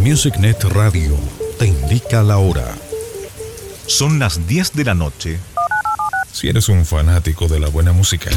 [0.00, 1.16] MusicNet Radio
[1.58, 2.74] te indica la hora.
[3.86, 5.38] Son las 10 de la noche.
[6.32, 8.30] Si eres un fanático de la buena música,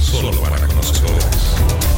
[0.00, 1.89] Solo para conocedores.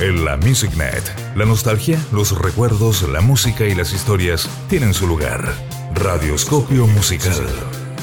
[0.00, 5.52] En la MusicNet, la nostalgia, los recuerdos, la música y las historias tienen su lugar.
[5.94, 7.46] Radioscopio Musical.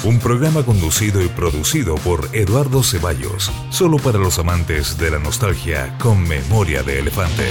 [0.03, 5.97] Un programa conducido y producido por Eduardo Ceballos, solo para los amantes de la nostalgia
[5.97, 7.49] con memoria de elefante.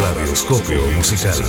[0.00, 1.42] Radioscopio Musical.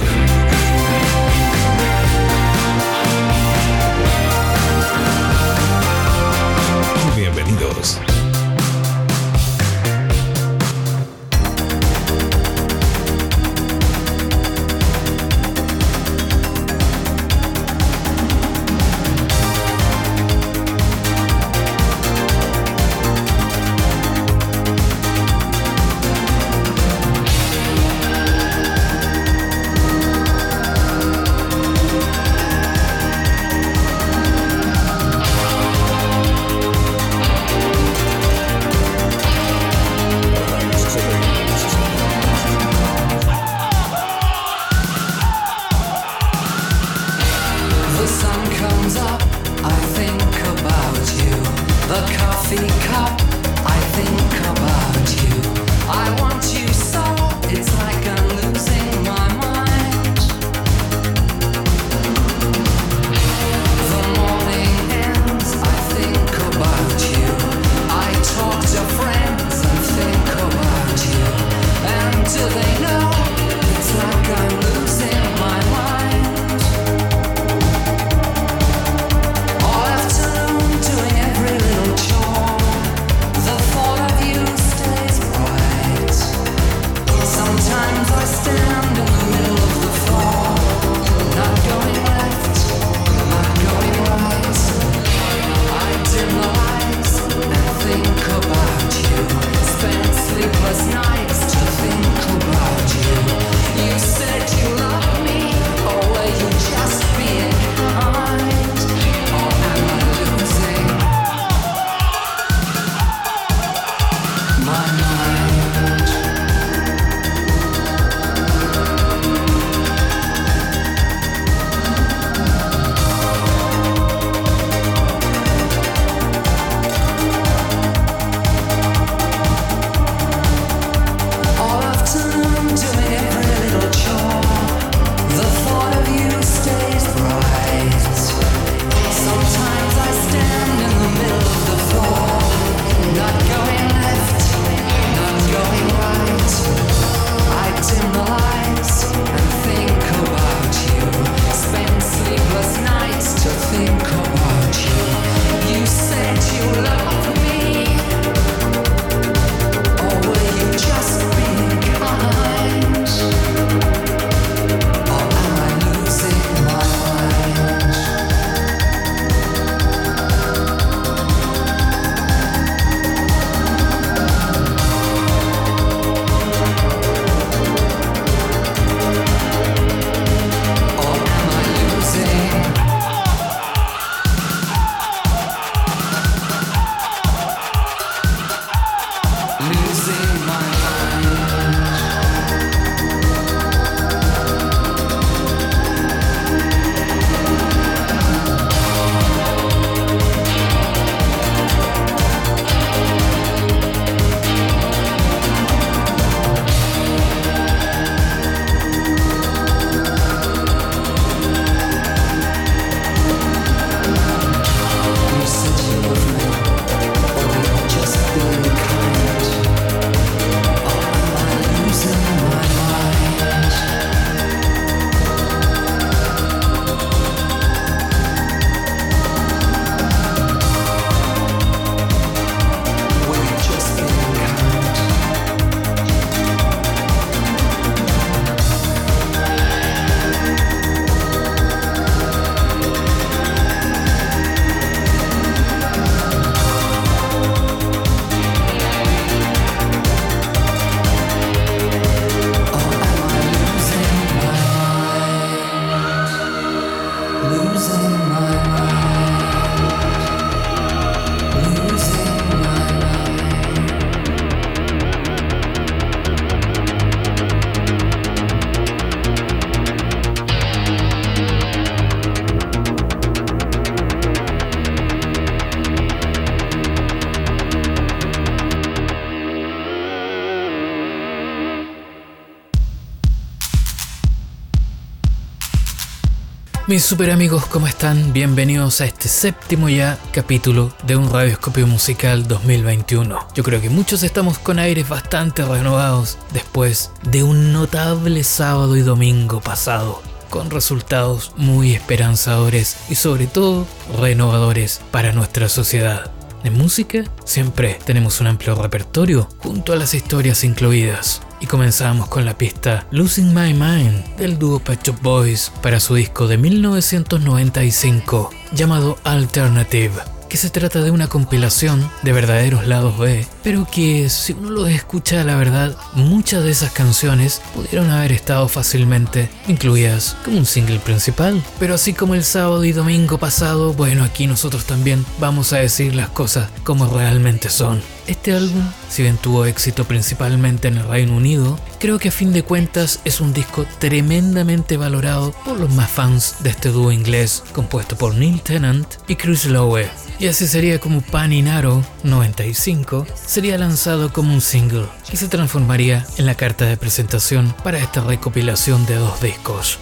[286.92, 288.34] Mis super amigos, ¿cómo están?
[288.34, 293.48] Bienvenidos a este séptimo ya capítulo de un Radioscopio Musical 2021.
[293.56, 299.04] Yo creo que muchos estamos con aires bastante renovados después de un notable sábado y
[299.04, 303.88] domingo pasado, con resultados muy esperanzadores y sobre todo
[304.20, 306.30] renovadores para nuestra sociedad.
[306.64, 311.42] En música siempre tenemos un amplio repertorio junto a las historias incluidas.
[311.60, 316.48] Y comenzamos con la pista Losing My Mind del dúo Pet Boys para su disco
[316.48, 323.88] de 1995 llamado Alternative que se trata de una compilación de verdaderos lados B, pero
[323.90, 329.50] que si uno los escucha la verdad, muchas de esas canciones pudieron haber estado fácilmente
[329.70, 331.64] incluidas como un single principal.
[331.80, 336.16] Pero así como el sábado y domingo pasado, bueno, aquí nosotros también vamos a decir
[336.16, 338.02] las cosas como realmente son.
[338.28, 342.54] Este álbum, si bien tuvo éxito principalmente en el Reino Unido, creo que a fin
[342.54, 347.64] de cuentas es un disco tremendamente valorado por los más fans de este dúo inglés
[347.74, 350.08] compuesto por Neil Tennant y Chris Lowe.
[350.40, 356.46] Y así sería como Paninaro 95 sería lanzado como un single y se transformaría en
[356.46, 360.00] la carta de presentación para esta recopilación de dos discos.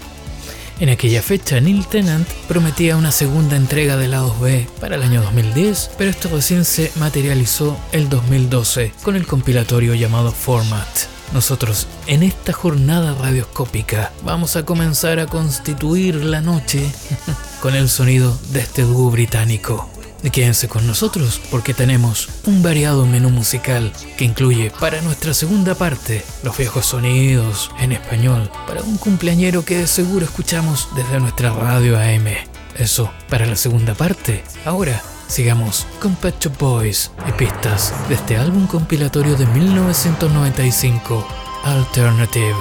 [0.79, 5.21] En aquella fecha, Neil Tennant prometía una segunda entrega de lados B para el año
[5.21, 10.87] 2010, pero esto recién se materializó el 2012 con el compilatorio llamado Format.
[11.33, 16.89] Nosotros en esta jornada radioscópica vamos a comenzar a constituir la noche
[17.61, 19.98] con el sonido de este dúo británico.
[20.31, 26.23] Quédense con nosotros porque tenemos un variado menú musical que incluye para nuestra segunda parte
[26.43, 31.97] los viejos sonidos en español para un cumpleañero que de seguro escuchamos desde nuestra radio
[31.97, 32.27] AM.
[32.77, 34.43] Eso para la segunda parte.
[34.65, 41.27] Ahora sigamos con Pet Shop Boys y pistas de este álbum compilatorio de 1995,
[41.63, 42.55] Alternative.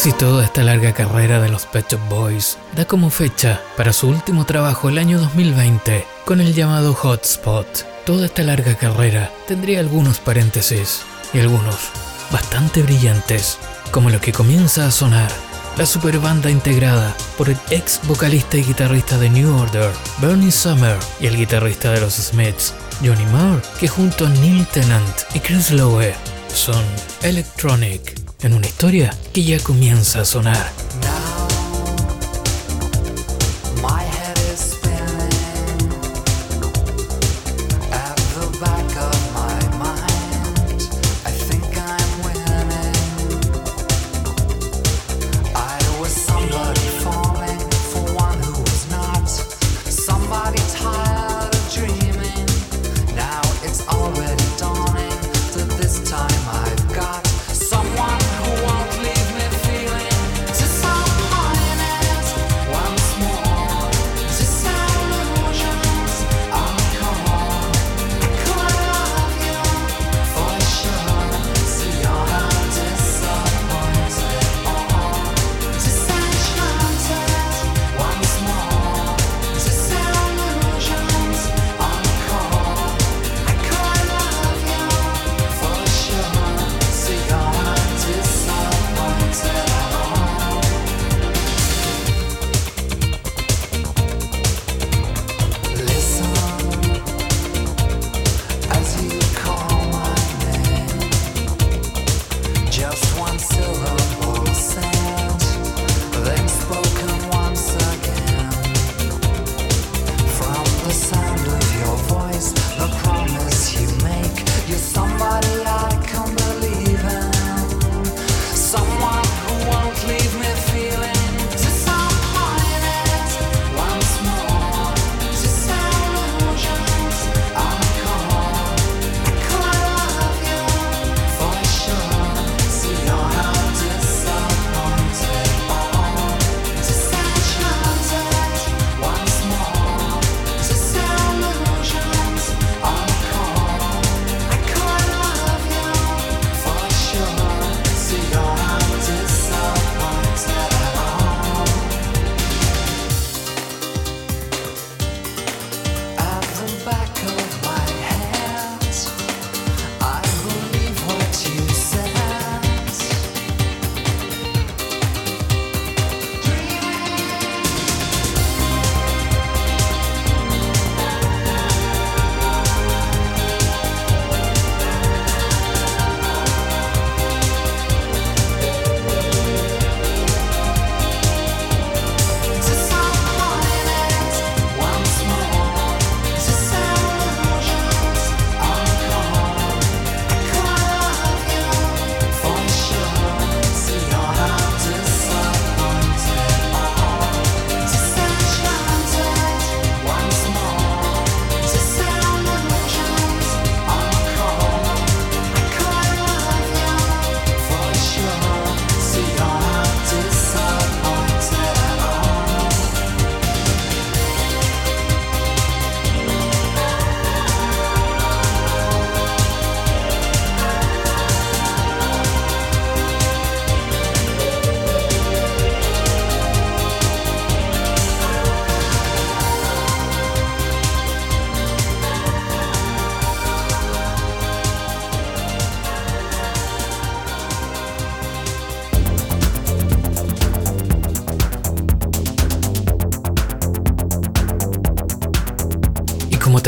[0.00, 4.08] Si toda esta larga carrera de los Pet Shop Boys da como fecha para su
[4.08, 10.18] último trabajo el año 2020 con el llamado Hotspot, toda esta larga carrera tendría algunos
[10.18, 11.02] paréntesis
[11.34, 11.90] y algunos
[12.32, 13.58] bastante brillantes,
[13.90, 15.30] como lo que comienza a sonar.
[15.76, 19.90] La super banda integrada por el ex vocalista y guitarrista de New Order,
[20.22, 22.72] Bernie Summer, y el guitarrista de los Smiths,
[23.04, 26.14] Johnny Marr, que junto a Neil Tennant y Chris Lowe
[26.54, 26.82] son
[27.22, 30.79] Electronic en una historia que ya comienza a sonar.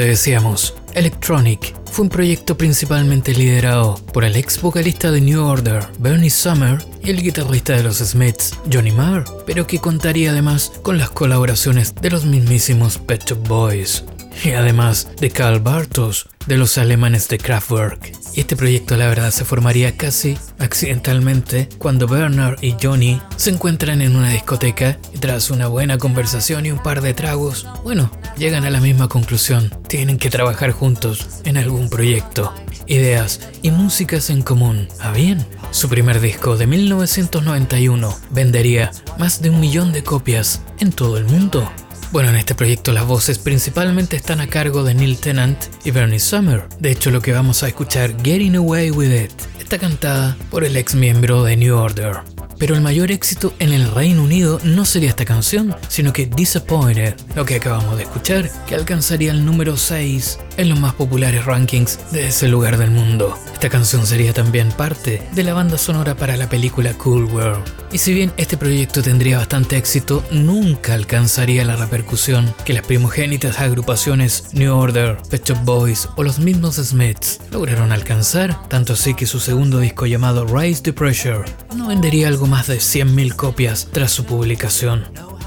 [0.05, 6.31] Decíamos, Electronic fue un proyecto principalmente liderado por el ex vocalista de New Order, Bernie
[6.31, 11.11] Summer, y el guitarrista de los Smiths, Johnny Marr, pero que contaría además con las
[11.11, 14.05] colaboraciones de los mismísimos Pet Shop Boys
[14.45, 18.13] y además de Karl Bartos de los alemanes de Kraftwerk.
[18.35, 24.01] Y este proyecto la verdad se formaría casi accidentalmente cuando Bernard y Johnny se encuentran
[24.01, 28.65] en una discoteca y tras una buena conversación y un par de tragos, bueno, llegan
[28.65, 32.55] a la misma conclusión, tienen que trabajar juntos en algún proyecto.
[32.87, 34.89] Ideas y músicas en común.
[35.01, 35.47] ¿A bien?
[35.71, 41.25] Su primer disco de 1991 vendería más de un millón de copias en todo el
[41.25, 41.71] mundo.
[42.13, 46.21] Bueno, en este proyecto las voces principalmente están a cargo de Neil Tennant y Bernie
[46.21, 46.65] Summer.
[46.79, 50.77] De hecho, lo que vamos a escuchar, Getting Away With It, está cantada por el
[50.77, 52.32] ex miembro de New Order.
[52.63, 57.17] Pero el mayor éxito en el Reino Unido no sería esta canción, sino que Disappointed,
[57.35, 61.99] lo que acabamos de escuchar, que alcanzaría el número 6 en los más populares rankings
[62.11, 63.37] de ese lugar del mundo.
[63.53, 67.63] Esta canción sería también parte de la banda sonora para la película Cool World.
[67.93, 73.61] Y si bien este proyecto tendría bastante éxito, nunca alcanzaría la repercusión que las primogénitas
[73.61, 79.27] agrupaciones New Order, Pet Shop Boys o los mismos Smiths lograron alcanzar, tanto así que
[79.27, 81.45] su segundo disco llamado Rise the Pressure
[81.77, 85.05] no vendería algo más de 100.000 copias tras su publicación.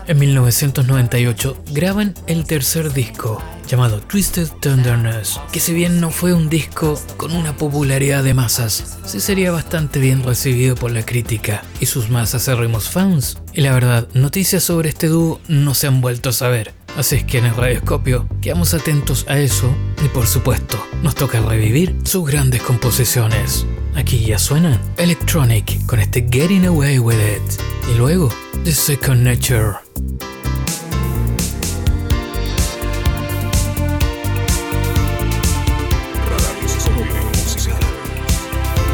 [0.08, 6.48] En 1998 graban el tercer disco, llamado Twisted Tenderness, que si bien no fue un
[6.48, 11.88] disco con una popularidad de masas, sí sería bastante bien recibido por la crítica y
[11.88, 13.40] sus más acérrimos fans.
[13.52, 16.76] Y la verdad, noticias sobre este dúo no se han vuelto a saber.
[16.96, 21.42] Así es que en el radioscopio quedamos atentos a eso y por supuesto nos toca
[21.42, 23.66] revivir sus grandes composiciones.
[23.96, 28.30] Aquí ya suena Electronic con este Getting Away With It y luego
[28.66, 29.78] the second nature.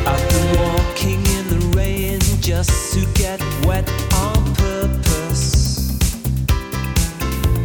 [0.06, 5.98] I've been walking in the rain just to get wet on purpose.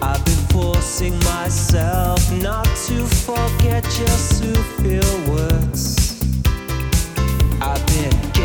[0.01, 6.23] I've been forcing myself not to forget just to feel worse.
[7.61, 8.36] I've been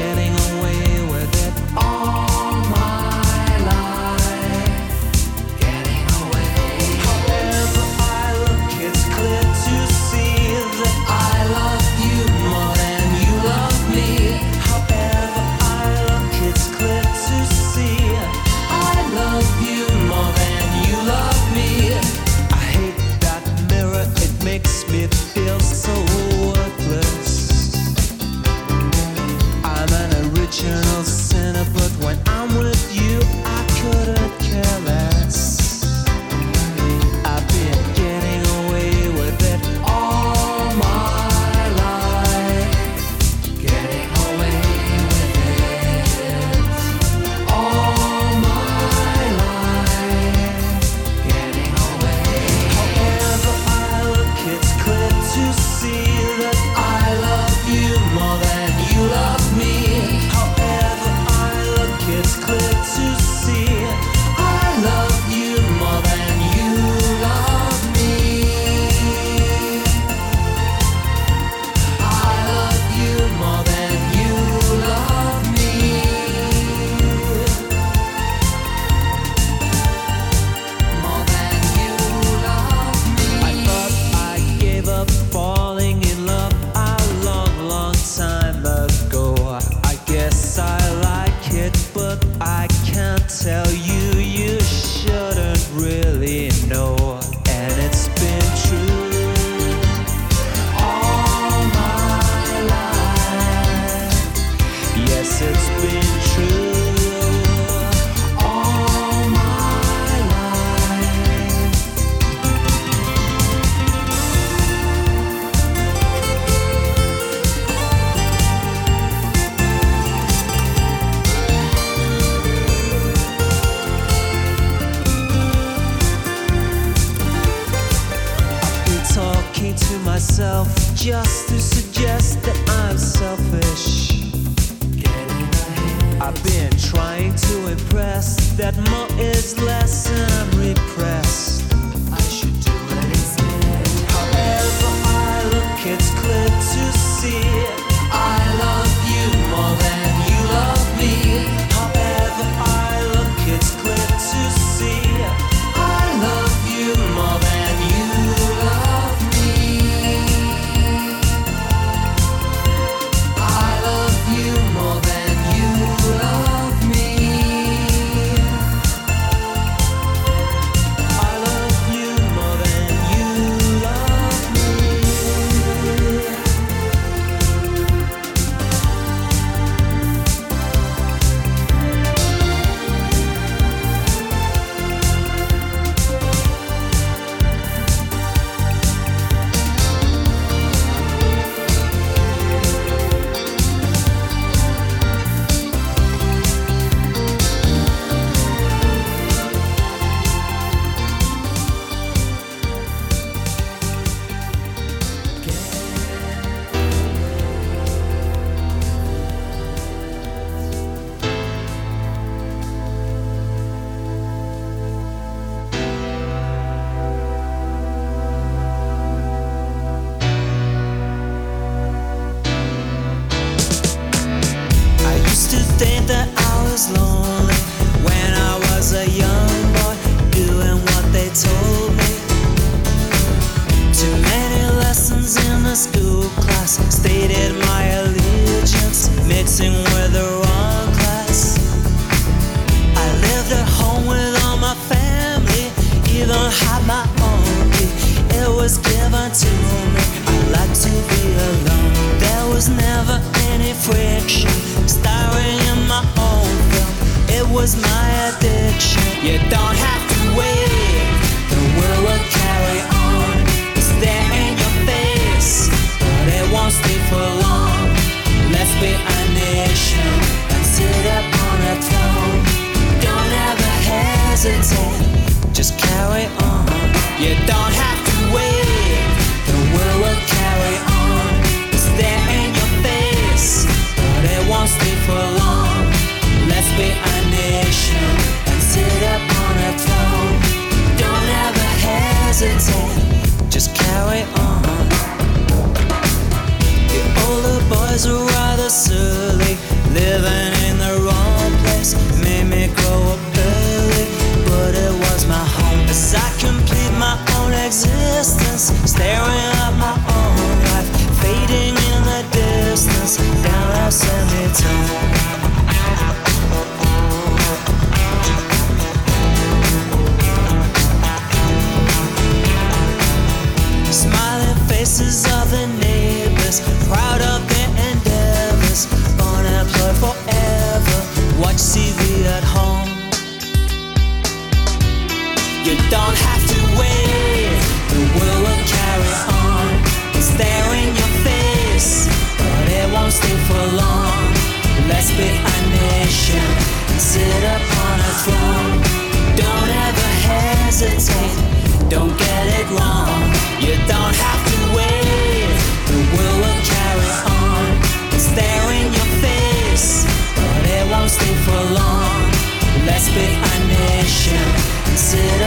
[365.13, 365.40] Listen.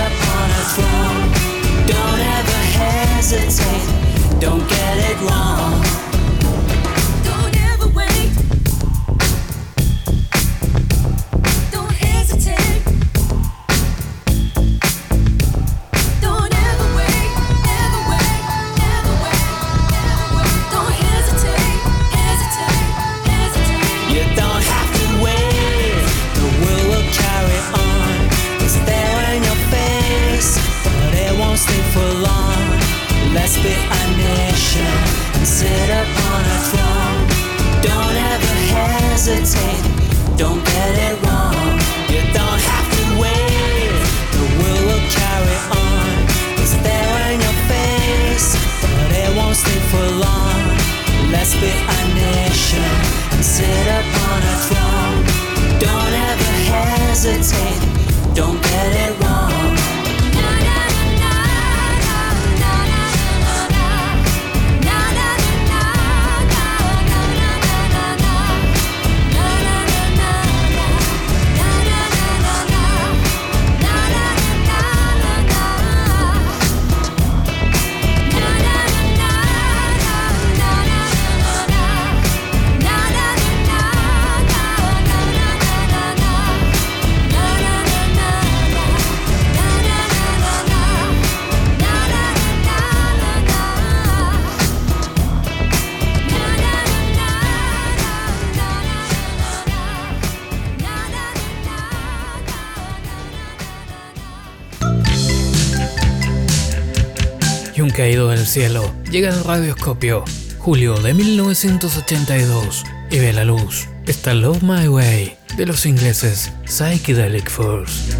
[108.54, 110.22] cielo, llega el radioscopio.
[110.58, 113.88] Julio de 1982 y ve la luz.
[114.06, 118.14] Está Love My Way de los ingleses Psychedelic Force.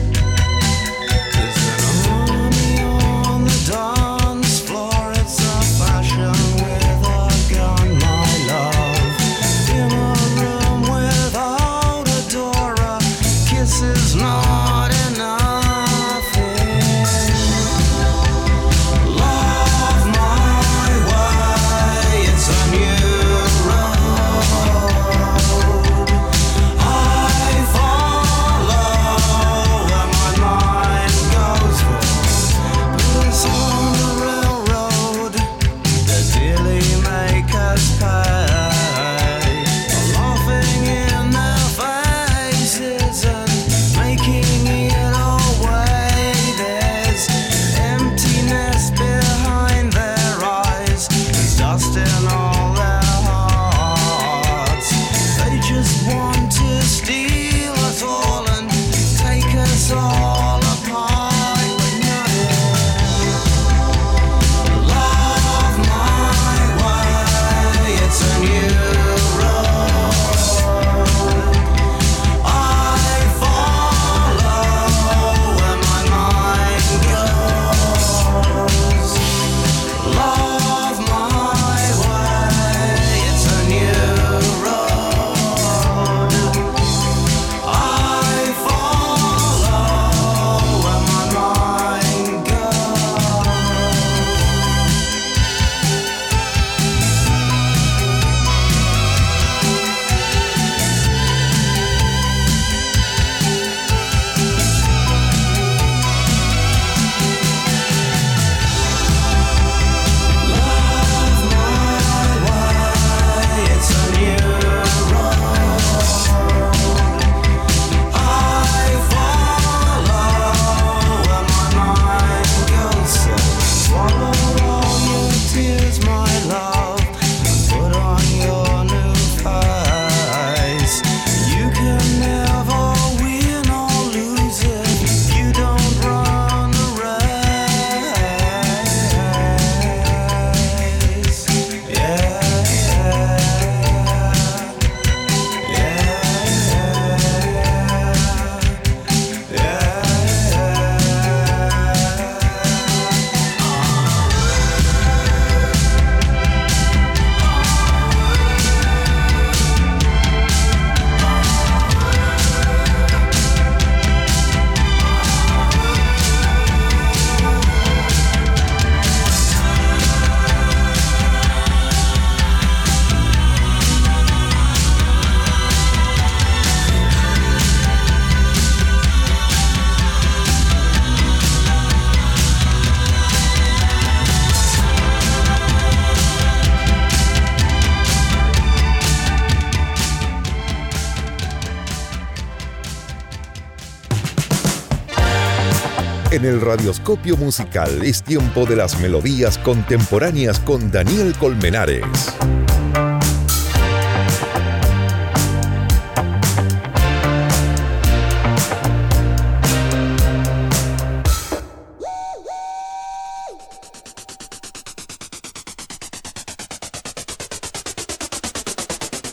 [196.44, 202.04] En el radioscopio musical es tiempo de las melodías contemporáneas con Daniel Colmenares.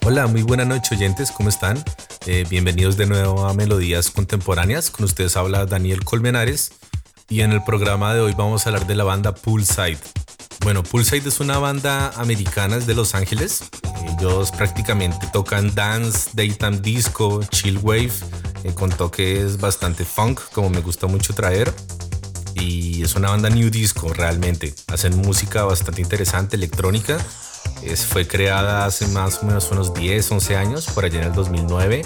[0.06, 1.84] Hola, muy buena noche oyentes, ¿cómo están?
[2.26, 4.89] Eh, bienvenidos de nuevo a Melodías Contemporáneas.
[4.91, 6.71] Con ustedes habla Daniel Colmenares
[7.32, 9.98] y en el programa de hoy vamos a hablar de la banda Poolside.
[10.63, 13.63] Bueno, Poolside es una banda americana de Los Ángeles.
[14.20, 18.12] Ellos prácticamente tocan dance, daytime disco, chill wave,
[18.63, 21.74] eh, con toques bastante funk, como me gusta mucho traer.
[22.54, 24.76] Y es una banda new disco realmente.
[24.88, 27.17] Hacen música bastante interesante, electrónica.
[27.82, 31.34] Es- fue creada hace más o menos unos 10, 11 años, por allá en el
[31.34, 32.04] 2009,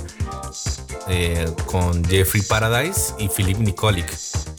[1.07, 4.11] eh, con Jeffrey Paradise y Philip Nikolic.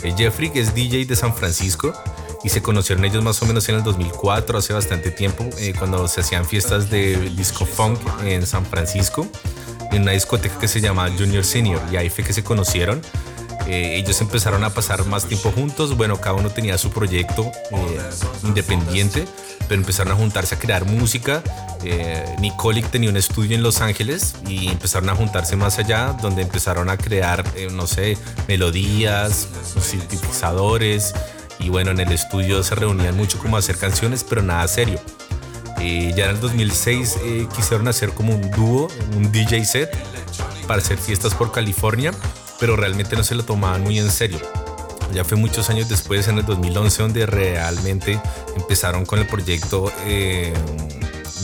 [0.03, 1.93] Eh, Jeffrey es DJ de San Francisco
[2.45, 6.07] y se conocieron ellos más o menos en el 2004, hace bastante tiempo, eh, cuando
[6.07, 9.27] se hacían fiestas de disco funk en San Francisco,
[9.91, 13.03] en una discoteca que se llama Junior Senior, y ahí fue que se conocieron.
[13.67, 15.97] Eh, ellos empezaron a pasar más tiempo juntos.
[15.97, 18.01] Bueno, cada uno tenía su proyecto eh,
[18.45, 19.27] independiente,
[19.69, 21.43] pero empezaron a juntarse a crear música.
[21.85, 26.43] Eh, Nicolic tenía un estudio en Los Ángeles y empezaron a juntarse más allá, donde
[26.43, 28.17] empezaron a crear, eh, no sé,
[28.49, 29.49] melodías,
[29.81, 31.15] sintetizadores.
[31.59, 35.01] Y bueno, en el estudio se reunían mucho como a hacer canciones, pero nada serio.
[35.81, 39.97] Eh, ya en el 2006 eh, quisieron hacer como un dúo, un DJ set
[40.67, 42.13] para hacer fiestas por California,
[42.59, 44.41] pero realmente no se lo tomaban muy en serio.
[45.13, 48.21] Ya fue muchos años después, en el 2011, donde realmente
[48.57, 50.53] empezaron con el proyecto eh,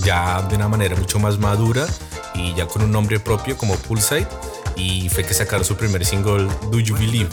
[0.05, 1.87] ya de una manera mucho más madura
[2.35, 4.27] y ya con un nombre propio como Poolside.
[4.77, 7.29] Y fue que sacaron su primer single, Do You Believe.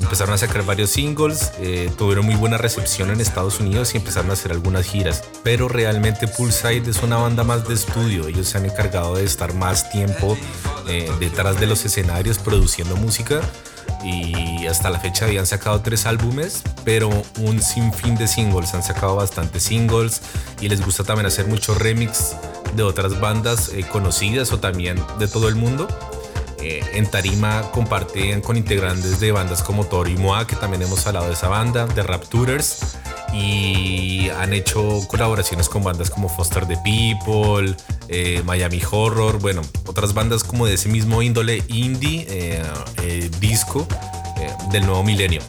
[0.00, 4.30] Empezaron a sacar varios singles, eh, tuvieron muy buena recepción en Estados Unidos y empezaron
[4.30, 5.24] a hacer algunas giras.
[5.42, 8.28] Pero realmente Poolside es una banda más de estudio.
[8.28, 10.38] Ellos se han encargado de estar más tiempo
[10.88, 13.40] eh, detrás de los escenarios produciendo música
[14.04, 18.74] y hasta la fecha habían sacado tres álbumes, pero un sinfín de singles.
[18.74, 20.22] Han sacado bastantes singles
[20.60, 22.36] y les gusta también hacer muchos remix
[22.74, 25.88] de otras bandas eh, conocidas o también de todo el mundo.
[26.68, 31.06] Eh, en Tarima comparten con integrantes de bandas como Toro y Moa, que también hemos
[31.06, 32.98] hablado de esa banda, de Rapturers.
[33.32, 37.76] y han hecho colaboraciones con bandas como Foster the People,
[38.08, 42.62] eh, Miami Horror, bueno, otras bandas como de ese mismo índole indie, eh,
[43.02, 43.86] eh, disco
[44.72, 45.42] del nuevo milenio.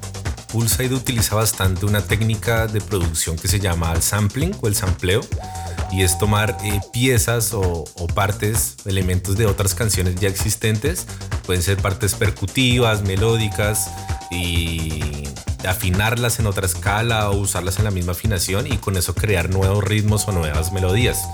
[0.52, 5.22] Pulside utiliza bastante una técnica de producción que se llama el sampling o el sampleo
[5.92, 11.06] y es tomar eh, piezas o, partes, elementos de otras canciones ya existentes,
[11.46, 13.90] pueden ser partes percutivas, melódicas
[14.32, 15.24] y
[15.68, 19.84] afinarlas en otra escala o usarlas en la misma afinación y con eso crear nuevos
[19.84, 21.28] ritmos o nuevas melodías.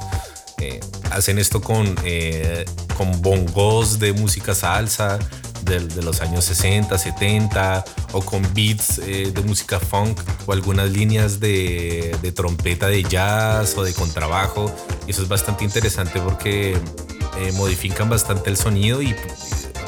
[0.60, 0.80] Eh,
[1.12, 2.66] hacen esto con, eh,
[2.98, 5.20] con bongos de música salsa
[5.66, 11.40] de, los años 60, 70 o con beats eh, de música funk o algunas líneas
[11.40, 14.72] de, trompeta de jazz o de contrabajo.
[15.08, 19.16] Y eso es bastante interesante porque eh, modifican bastante el sonido y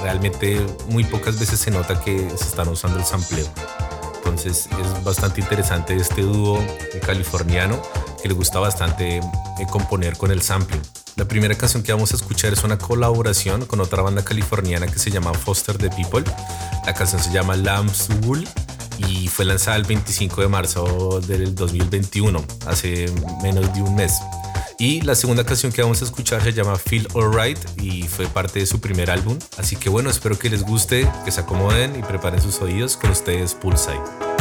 [0.02, 0.60] realmente
[0.90, 3.48] muy pocas veces se nota que se están usando el sampleo.
[4.18, 6.64] Entonces es bastante interesante este dúo
[7.06, 7.82] californiano
[8.22, 9.22] que le gusta bastante eh,
[9.70, 10.82] componer con el sampling.
[11.16, 15.00] La primera canción que vamos a escuchar es una colaboración con otra banda californiana que
[15.00, 16.26] se llama Foster the People.
[16.86, 18.46] La canción se llama Lamb's Wool
[18.98, 23.06] y fue lanzada el 25 de marzo del 2021, hace
[23.42, 24.20] menos de un mes.
[24.78, 28.60] Y la segunda canción que vamos a escuchar se llama Feel Alright y fue parte
[28.60, 29.40] de su primer álbum.
[29.58, 33.12] Así que bueno, espero que les guste, que se acomoden y preparen sus oídos con
[33.12, 34.35] ustedes Pulside.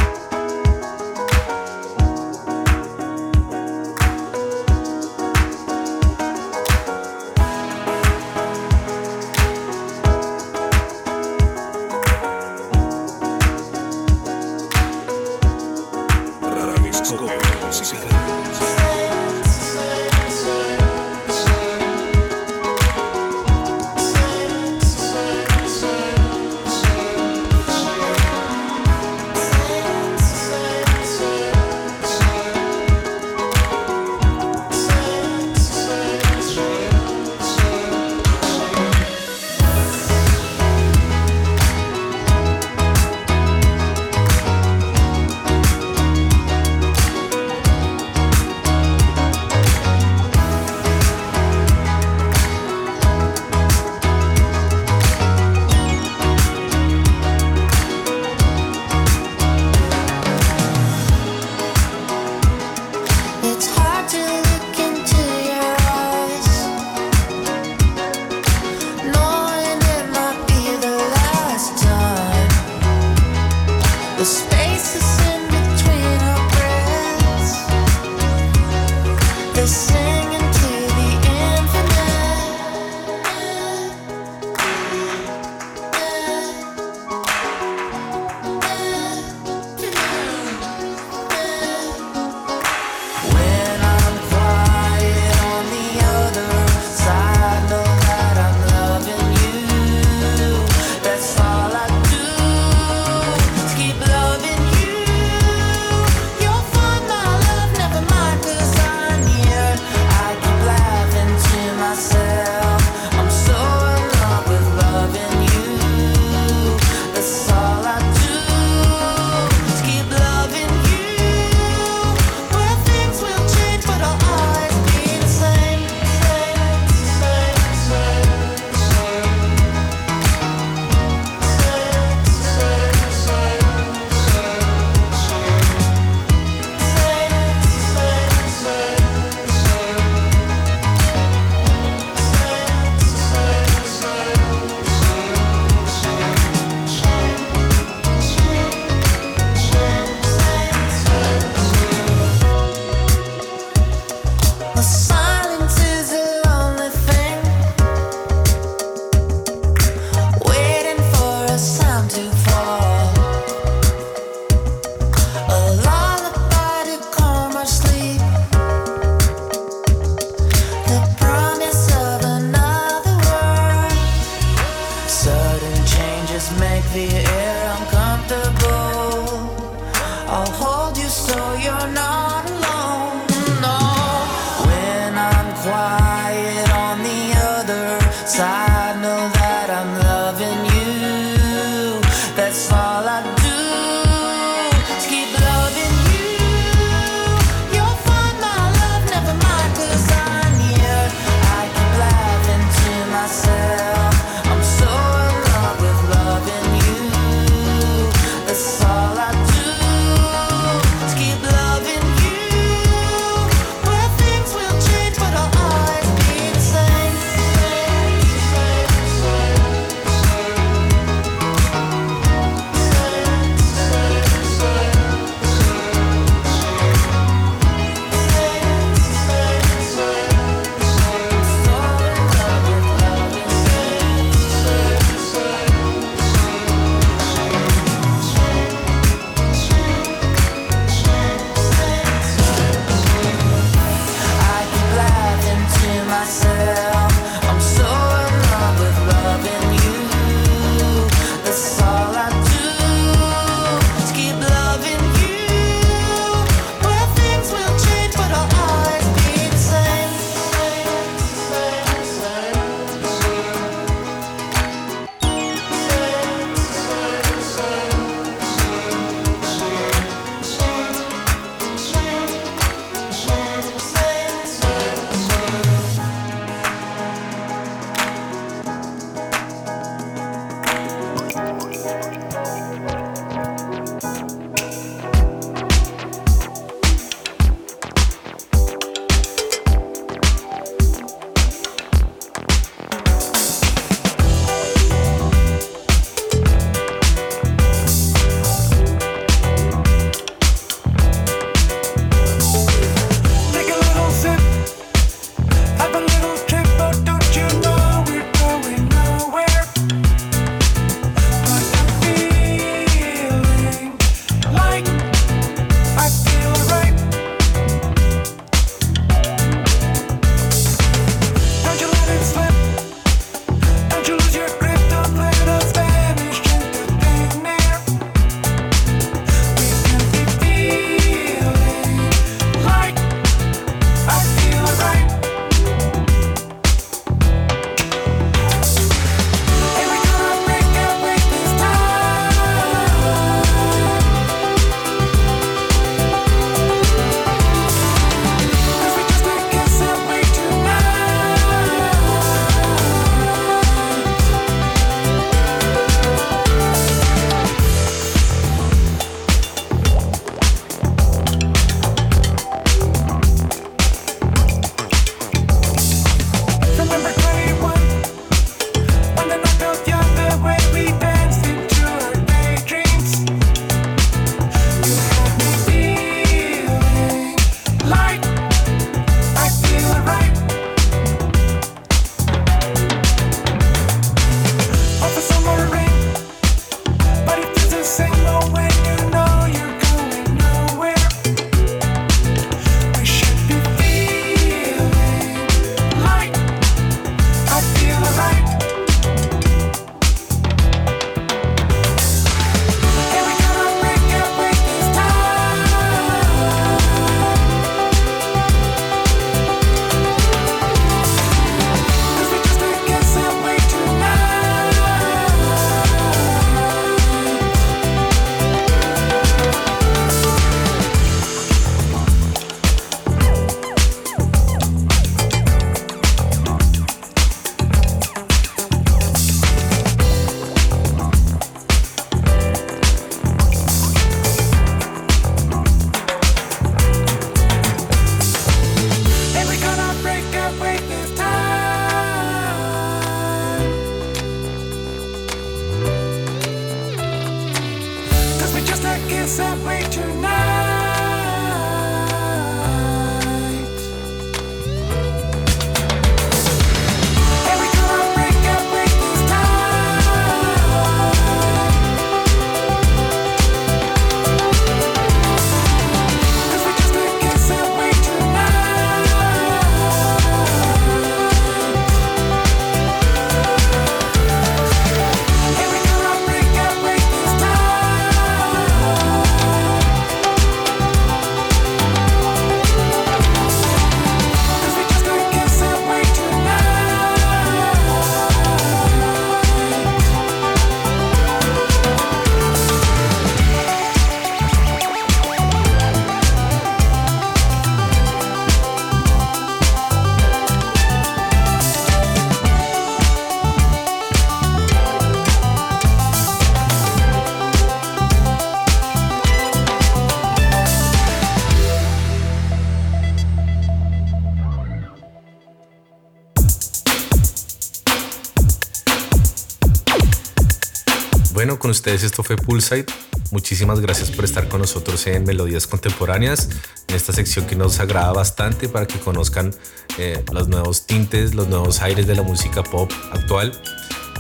[521.87, 522.87] Esto fue Poolside.
[523.31, 526.49] Muchísimas gracias por estar con nosotros en Melodías Contemporáneas,
[526.89, 529.55] en esta sección que nos agrada bastante para que conozcan
[529.99, 533.53] eh, los nuevos tintes, los nuevos aires de la música pop actual.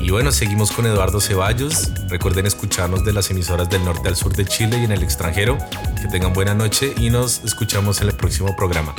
[0.01, 1.91] Y bueno, seguimos con Eduardo Ceballos.
[2.09, 5.57] Recuerden escucharnos de las emisoras del norte al sur de Chile y en el extranjero.
[6.01, 8.95] Que tengan buena noche y nos escuchamos en el próximo programa.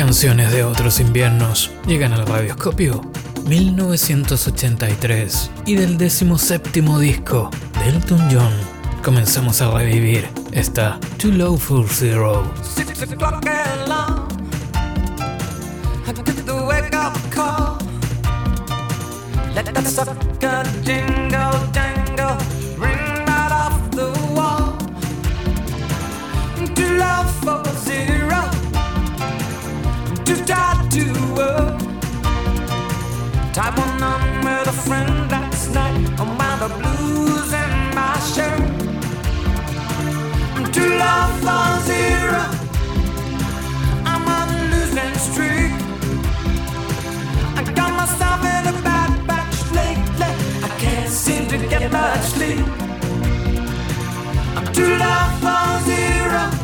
[0.00, 3.02] Canciones de otros inviernos llegan al radioscopio
[3.44, 8.50] 1983 y del 17 disco de Elton John
[9.04, 12.50] comenzamos a revivir esta Too Low for Zero.
[26.74, 28.19] Too low for zero.
[30.30, 31.06] to die to
[31.42, 31.78] uh.
[34.68, 35.28] a friend
[35.74, 37.52] night I'm the blues
[41.44, 42.42] for zero
[44.10, 45.72] I'm on a losing streak.
[47.58, 49.10] I got myself in a bad
[49.78, 50.32] lately
[50.66, 52.66] I can't seem to get much sleep.
[54.54, 54.66] For
[55.90, 56.59] zero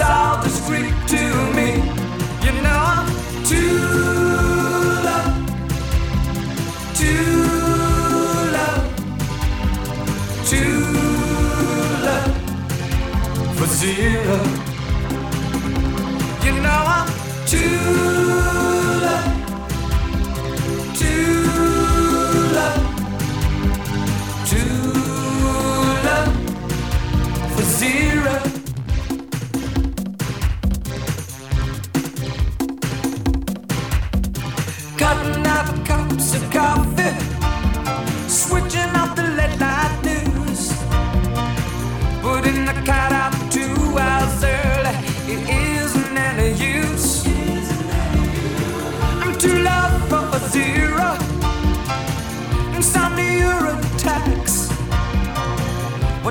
[0.00, 1.22] it's all discreet to
[1.56, 1.70] me.
[2.44, 3.06] You know, I'm
[3.44, 3.78] too
[5.08, 5.34] love,
[6.94, 7.42] too
[8.56, 8.84] love,
[10.46, 10.84] too
[12.06, 12.32] love
[13.56, 14.38] for zero.
[16.44, 17.08] You know, I'm
[17.46, 18.77] too.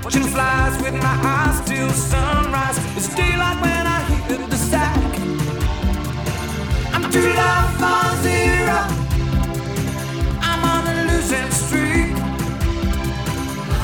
[0.03, 2.77] Watching flies with my eyes till sunrise.
[2.95, 4.95] It's daylight when I hit the sack.
[6.93, 8.79] I'm too loud for zero.
[10.39, 12.15] I'm on a losing streak.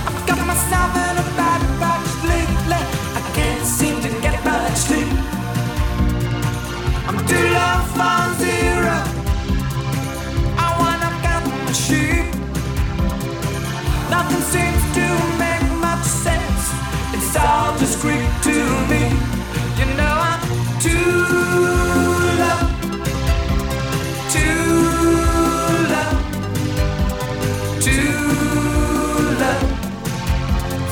[0.06, 1.03] I've got myself.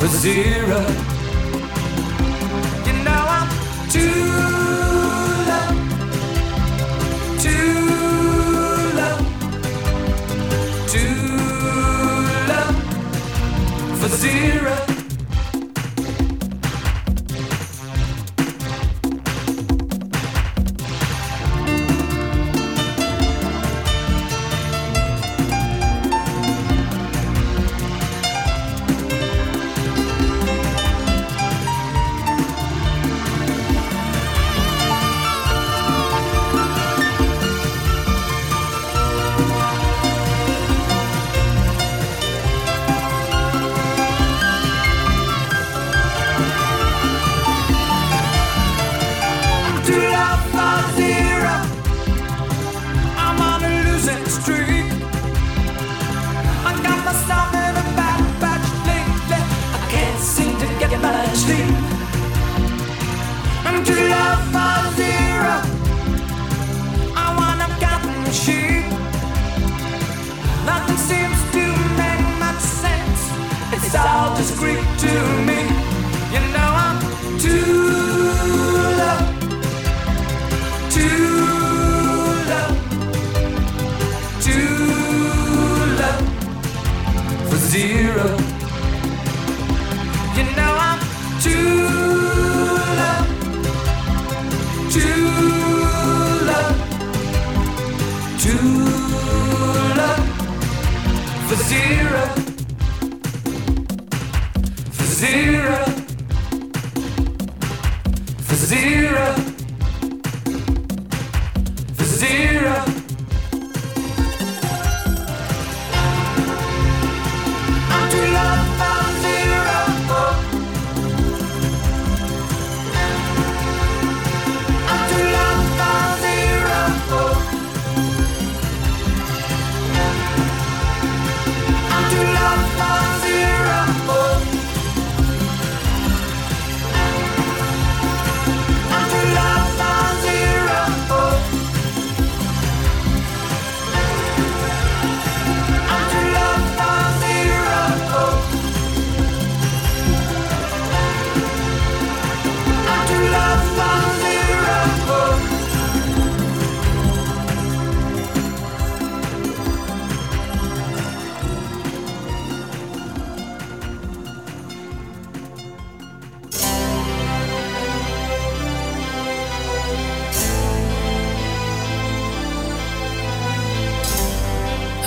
[0.02, 0.80] for zero.
[2.88, 4.31] You know I'm too.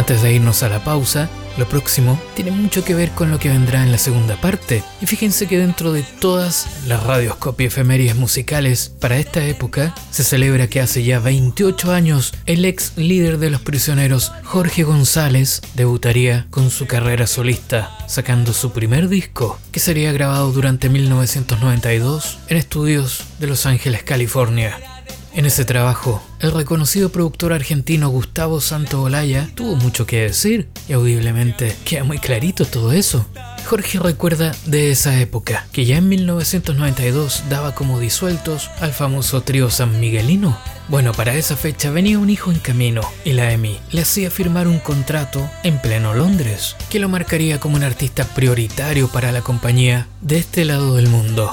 [0.05, 3.49] Antes de irnos a la pausa, lo próximo tiene mucho que ver con lo que
[3.49, 4.85] vendrá en la segunda parte.
[5.01, 10.23] Y fíjense que dentro de todas las radios copy efemérides musicales para esta época, se
[10.23, 16.49] celebra que hace ya 28 años el ex líder de los prisioneros Jorge González debutaría
[16.51, 23.25] con su carrera solista, sacando su primer disco, que sería grabado durante 1992 en estudios
[23.39, 24.79] de Los Ángeles, California.
[25.33, 31.75] En ese trabajo, el reconocido productor argentino Gustavo Santaolalla tuvo mucho que decir y audiblemente
[31.87, 33.27] queda muy clarito todo eso.
[33.65, 39.71] Jorge recuerda de esa época, que ya en 1992 daba como disueltos al famoso trío
[39.71, 40.59] San Miguelino.
[40.89, 44.69] Bueno, para esa fecha venía un hijo en camino y la EMI le hacía firmar
[44.69, 50.09] un contrato en pleno Londres, que lo marcaría como un artista prioritario para la compañía
[50.21, 51.49] de este lado del mundo.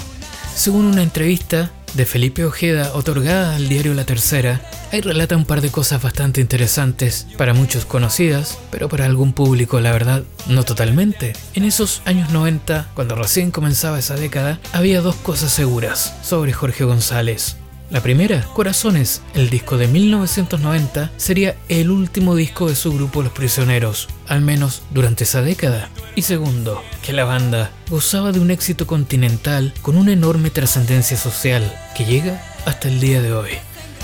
[0.54, 4.62] Según una entrevista de Felipe Ojeda otorgada al diario La Tercera,
[4.92, 9.80] ahí relata un par de cosas bastante interesantes, para muchos conocidas, pero para algún público
[9.80, 11.34] la verdad no totalmente.
[11.54, 16.84] En esos años 90, cuando recién comenzaba esa década, había dos cosas seguras sobre Jorge
[16.84, 17.58] González.
[17.92, 23.34] La primera, Corazones, el disco de 1990, sería el último disco de su grupo Los
[23.34, 25.90] Prisioneros, al menos durante esa década.
[26.16, 31.70] Y segundo, que la banda gozaba de un éxito continental con una enorme trascendencia social
[31.94, 33.52] que llega hasta el día de hoy.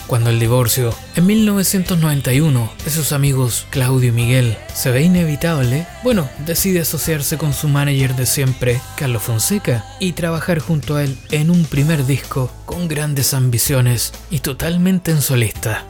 [0.07, 6.29] Cuando el divorcio, en 1991, de sus amigos Claudio y Miguel se ve inevitable, bueno,
[6.45, 11.49] decide asociarse con su manager de siempre, Carlos Fonseca, y trabajar junto a él en
[11.49, 15.83] un primer disco con grandes ambiciones y totalmente en solista.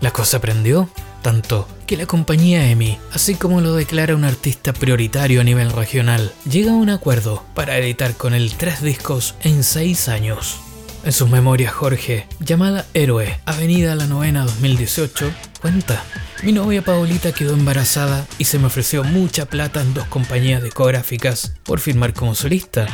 [0.00, 0.88] La cosa prendió
[1.20, 6.32] tanto que la compañía EMI, así como lo declara un artista prioritario a nivel regional,
[6.48, 10.60] llega a un acuerdo para editar con él tres discos en seis años.
[11.02, 15.32] En sus memorias, Jorge, llamada Héroe, Avenida La Novena 2018,
[15.62, 16.04] cuenta.
[16.42, 21.54] Mi novia Paulita quedó embarazada y se me ofreció mucha plata en dos compañías discográficas
[21.62, 22.86] por firmar como solista,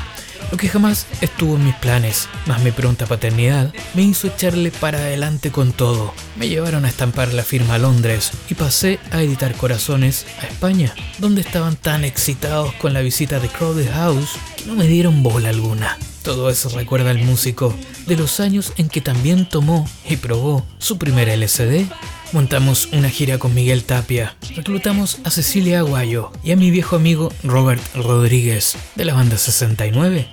[0.53, 4.99] lo que jamás estuvo en mis planes, mas mi pronta paternidad me hizo echarle para
[4.99, 6.15] adelante con todo.
[6.37, 10.95] Me llevaron a estampar la firma a Londres y pasé a editar Corazones a España,
[11.19, 15.49] donde estaban tan excitados con la visita de Crowded House que no me dieron bola
[15.49, 15.99] alguna.
[16.27, 17.73] Todo eso recuerda al músico
[18.09, 21.87] de los años en que también tomó y probó su primer LCD.
[22.33, 27.33] Montamos una gira con Miguel Tapia, reclutamos a Cecilia Aguayo y a mi viejo amigo
[27.45, 30.27] Robert Rodríguez de la banda 69.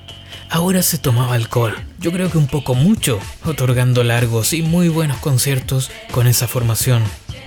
[0.50, 5.18] Ahora se tomaba alcohol, yo creo que un poco mucho, otorgando largos y muy buenos
[5.18, 7.04] conciertos con esa formación.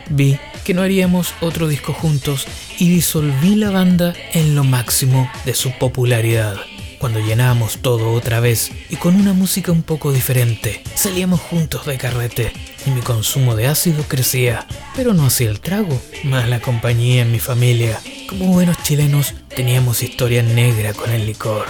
[0.09, 2.47] Vi que no haríamos otro disco juntos
[2.78, 6.59] y disolví la banda en lo máximo de su popularidad
[7.07, 10.82] cuando llenábamos todo otra vez y con una música un poco diferente.
[10.96, 12.52] Salíamos juntos de carrete
[12.84, 17.30] y mi consumo de ácido crecía, pero no hacía el trago, más la compañía en
[17.30, 18.00] mi familia.
[18.28, 21.66] Como buenos chilenos teníamos historia negra con el licor.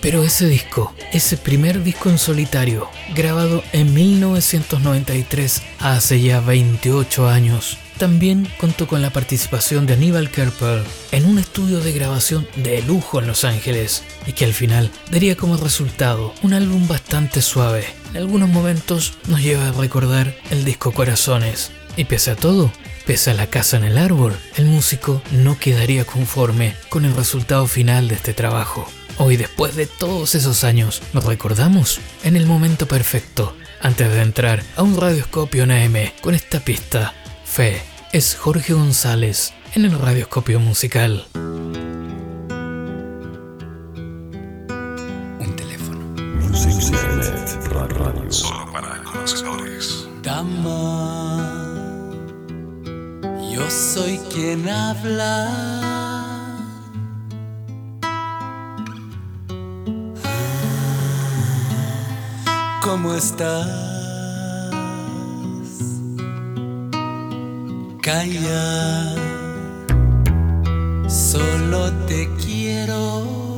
[0.00, 7.76] Pero ese disco, ese primer disco en solitario, grabado en 1993, hace ya 28 años,
[8.02, 10.82] también contó con la participación de Aníbal Kerpel
[11.12, 15.36] en un estudio de grabación de lujo en Los Ángeles y que al final daría
[15.36, 17.86] como resultado un álbum bastante suave.
[18.10, 21.70] En algunos momentos nos lleva a recordar el disco Corazones.
[21.96, 22.72] Y pese a todo,
[23.06, 27.68] pese a la casa en el árbol, el músico no quedaría conforme con el resultado
[27.68, 28.84] final de este trabajo.
[29.18, 34.64] Hoy, después de todos esos años, lo recordamos en el momento perfecto, antes de entrar
[34.74, 37.14] a un radioscopio en AM con esta pista.
[37.44, 41.24] Fe es Jorge González en el radioscopio musical.
[41.34, 41.72] Un
[45.56, 46.14] teléfono.
[48.28, 50.06] Solo para conocedores.
[50.22, 51.72] Dama,
[53.50, 55.48] yo soy quien habla.
[62.82, 63.91] ¿Cómo estás?
[68.12, 69.14] Calla,
[71.08, 73.56] solo te quiero.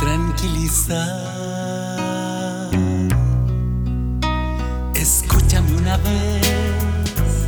[0.00, 1.06] tranquilizar.
[4.94, 7.46] Escúchame una vez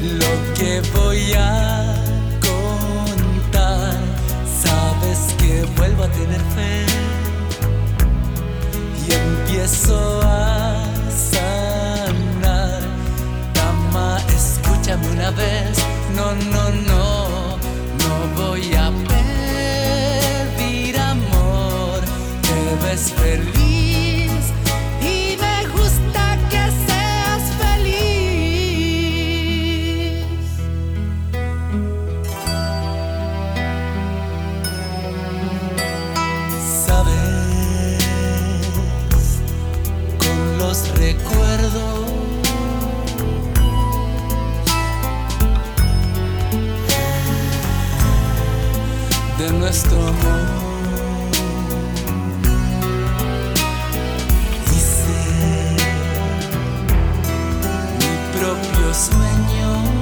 [0.00, 1.92] lo que voy a
[2.40, 3.98] contar.
[4.62, 7.17] Sabes que vuelvo a tener fe
[9.08, 10.84] y empiezo a
[11.32, 12.82] sanar.
[13.54, 15.78] Dama, escúchame una vez.
[16.14, 17.56] No, no, no,
[18.02, 18.90] no voy a
[20.56, 22.00] pedir amor.
[22.42, 23.57] Te ves feliz
[49.68, 50.46] nuestro amor.
[54.72, 55.20] Hice
[57.98, 59.97] mi propio sueño.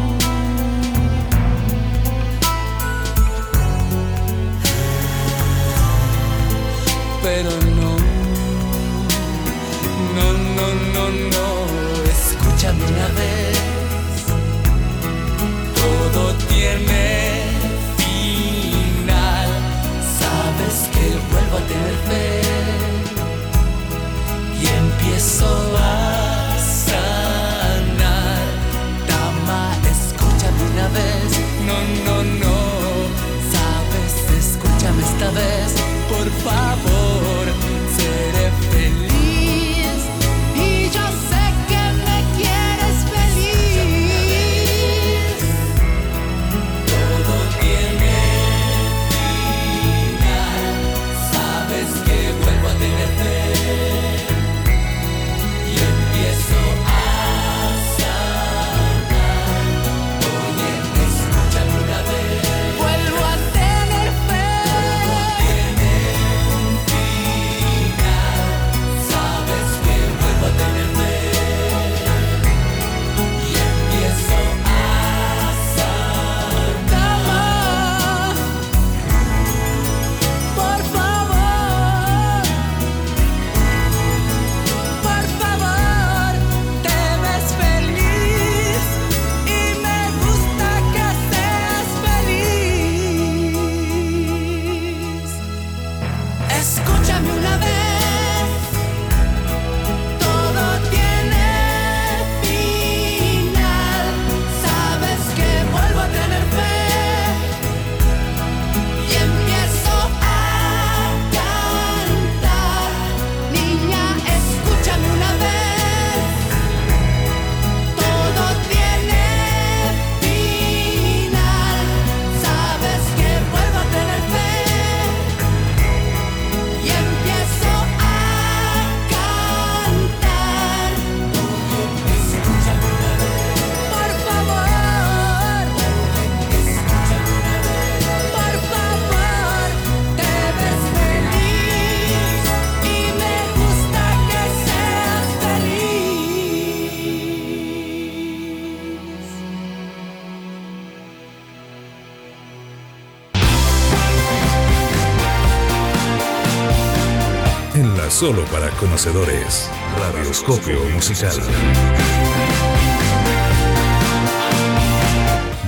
[158.26, 159.70] Solo para conocedores,
[160.00, 161.30] Radioscopio Musical.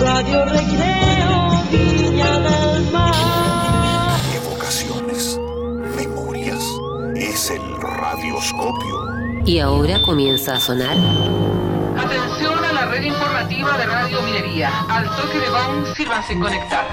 [0.00, 4.20] Radio Recreo, Viña del Mar.
[4.34, 5.38] Evocaciones,
[5.96, 6.64] memorias,
[7.16, 9.44] es el radioscopio.
[9.44, 10.96] Y ahora comienza a sonar.
[11.96, 14.70] Atención a la red informativa de Radio Minería.
[14.88, 16.86] Al toque de BAM, sírvanse conectar.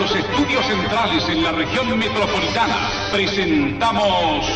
[0.00, 4.46] Nuestros estudios centrales en la región metropolitana, presentamos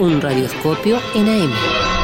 [0.00, 1.97] un radioscopio en AM.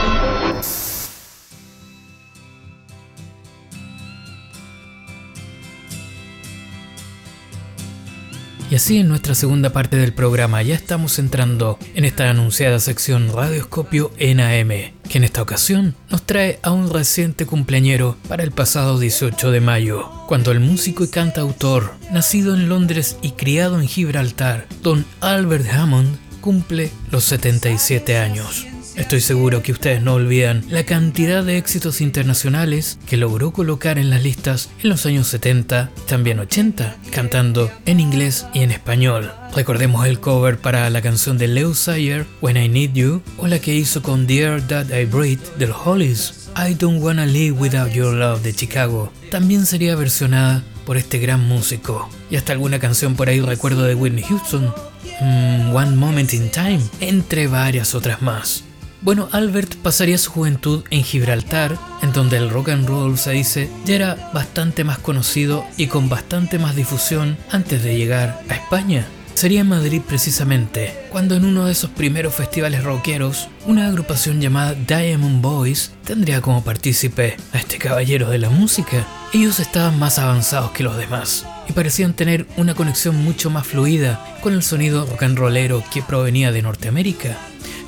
[8.74, 13.32] Y así en nuestra segunda parte del programa ya estamos entrando en esta anunciada sección
[13.32, 14.68] Radioscopio NAM,
[15.08, 19.60] que en esta ocasión nos trae a un reciente cumpleañero para el pasado 18 de
[19.60, 25.72] mayo, cuando el músico y cantautor, nacido en Londres y criado en Gibraltar, don Albert
[25.72, 28.66] Hammond, cumple los 77 años.
[28.96, 34.08] Estoy seguro que ustedes no olvidan la cantidad de éxitos internacionales que logró colocar en
[34.08, 39.32] las listas en los años 70, también 80, cantando en inglés y en español.
[39.54, 43.58] Recordemos el cover para la canción de Leo Sayer, When I Need You, o la
[43.58, 48.14] que hizo con Dear That I Breathe del Hollies, I Don't Wanna Live Without Your
[48.14, 49.12] Love de Chicago.
[49.28, 52.08] También sería versionada por este gran músico.
[52.30, 54.72] Y hasta alguna canción por ahí recuerdo de Whitney Houston,
[55.20, 58.62] mm, One Moment in Time, entre varias otras más.
[59.04, 63.68] Bueno, Albert pasaría su juventud en Gibraltar, en donde el rock and roll se dice
[63.84, 69.06] ya era bastante más conocido y con bastante más difusión antes de llegar a España.
[69.34, 74.72] Sería en Madrid precisamente, cuando en uno de esos primeros festivales rockeros, una agrupación llamada
[74.72, 79.06] Diamond Boys tendría como partícipe a este caballero de la música.
[79.34, 84.38] Ellos estaban más avanzados que los demás y parecían tener una conexión mucho más fluida
[84.40, 87.36] con el sonido rock and rollero que provenía de Norteamérica.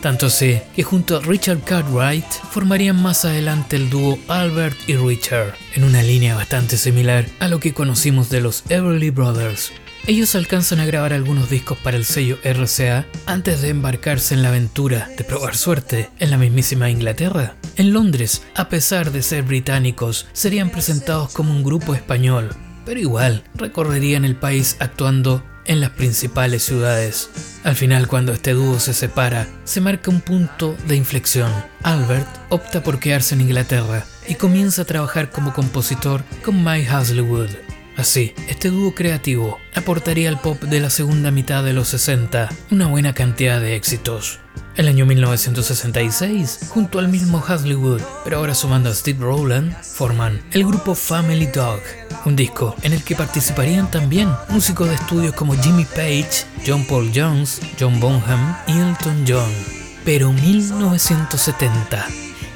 [0.07, 5.57] Tanto sé que junto a Richard Cartwright formarían más adelante el dúo Albert y Richard,
[5.74, 9.72] en una línea bastante similar a lo que conocimos de los Everly Brothers.
[10.07, 14.50] Ellos alcanzan a grabar algunos discos para el sello RCA antes de embarcarse en la
[14.50, 17.57] aventura de probar suerte en la mismísima Inglaterra.
[17.74, 22.50] En Londres, a pesar de ser británicos, serían presentados como un grupo español,
[22.84, 27.30] pero igual recorrerían el país actuando en las principales ciudades.
[27.64, 31.52] Al final, cuando este dúo se separa, se marca un punto de inflexión.
[31.82, 37.76] Albert opta por quedarse en Inglaterra y comienza a trabajar como compositor con Mike Haslewood.
[37.97, 42.88] Así, este dúo creativo aportaría al pop de la segunda mitad de los 60 una
[42.88, 44.38] buena cantidad de éxitos.
[44.76, 50.66] El año 1966, junto al mismo Haslewood, pero ahora sumando a Steve Rowland, forman el
[50.66, 51.80] grupo Family Dog,
[52.26, 57.11] un disco en el que participarían también músicos de estudios como Jimmy Page, John Paul
[57.14, 59.51] Jones, John Bonham y Elton John.
[60.05, 62.07] Pero 1970,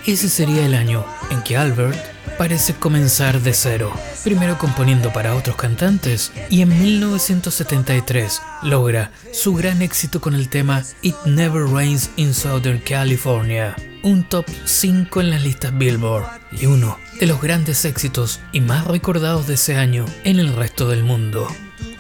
[0.07, 3.93] ese sería el año en que Albert parece comenzar de cero,
[4.25, 10.83] primero componiendo para otros cantantes y en 1973 logra su gran éxito con el tema
[11.03, 16.99] It Never Rains in Southern California, un top 5 en las listas Billboard y uno
[17.19, 21.47] de los grandes éxitos y más recordados de ese año en el resto del mundo.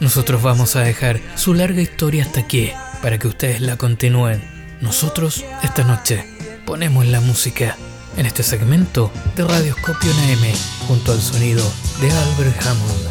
[0.01, 2.71] Nosotros vamos a dejar su larga historia hasta aquí
[3.03, 4.43] para que ustedes la continúen.
[4.81, 6.25] Nosotros esta noche
[6.64, 7.77] ponemos la música
[8.21, 10.53] en este segmento de Radioscopio NM
[10.87, 11.64] junto al sonido
[12.03, 13.09] de Albert Hammond.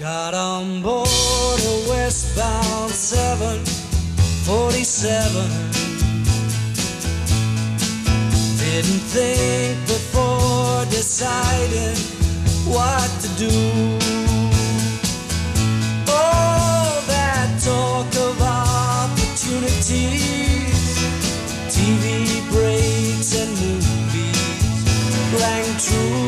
[0.00, 5.46] Got on board a westbound 747.
[8.58, 12.21] Didn't think before deciding
[12.72, 13.52] what to do.
[16.08, 19.76] All that talk of opportunities,
[21.68, 22.06] TV
[22.50, 24.82] breaks and movies
[25.38, 26.21] rang true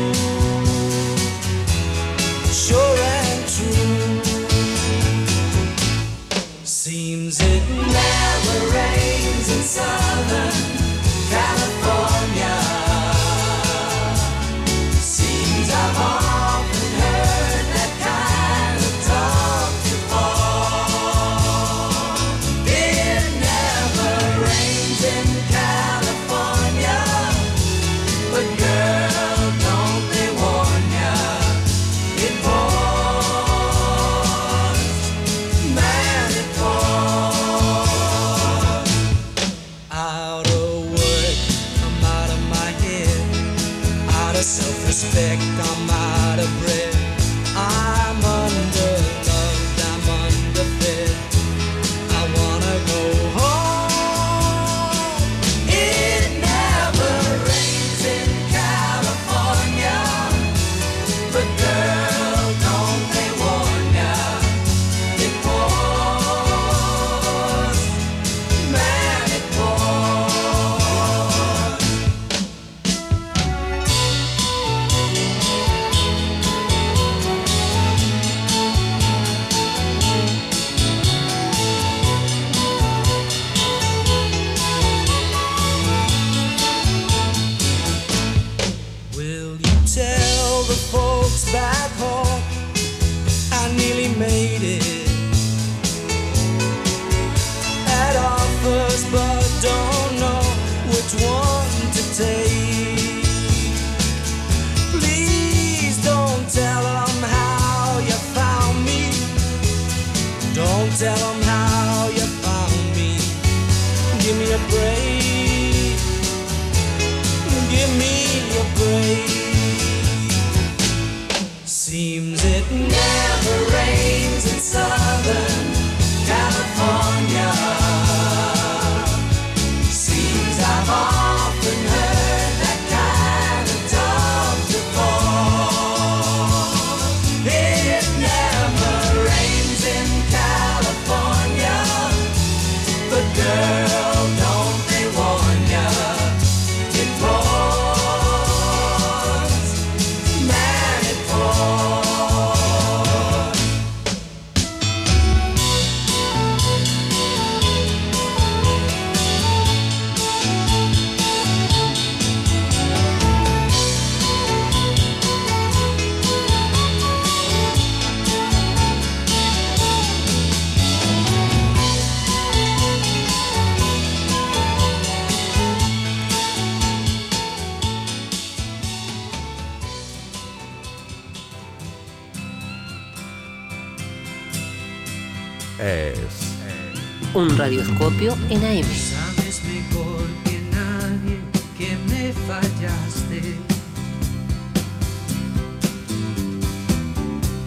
[187.35, 188.85] Un radioscopio en AM.
[188.85, 191.37] Sabes mejor que nadie
[191.77, 193.57] que me fallaste.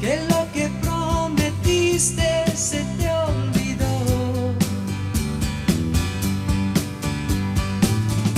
[0.00, 4.54] Que lo que prometiste se te olvidó.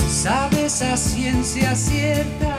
[0.09, 2.50] Sabes a ciencia cierta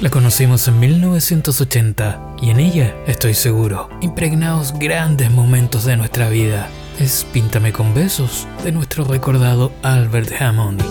[0.00, 6.68] La conocimos en 1980 y en ella, estoy seguro, impregnados grandes momentos de nuestra vida.
[7.00, 10.84] Es Píntame con besos de nuestro recordado Albert Hammond.